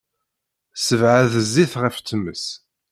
Ssebɛed 0.77 1.33
zzit 1.47 1.73
ɣef 1.81 1.95
tmes. 1.99 2.45